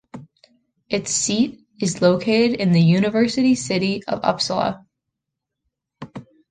Its 0.89 1.11
seat 1.11 1.63
is 1.79 2.01
located 2.01 2.53
in 2.59 2.71
the 2.71 2.81
university 2.81 3.53
city 3.53 4.03
of 4.07 4.19
Uppsala. 4.23 4.83